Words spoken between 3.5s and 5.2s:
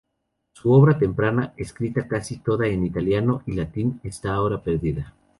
latin- está ahora perdida.